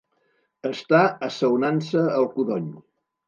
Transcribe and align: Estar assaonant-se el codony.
Estar 0.69 1.01
assaonant-se 1.27 2.05
el 2.21 2.27
codony. 2.37 2.73